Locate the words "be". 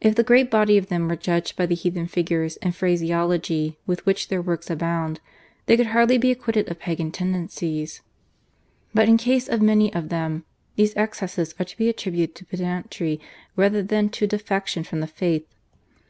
6.16-6.30, 11.76-11.90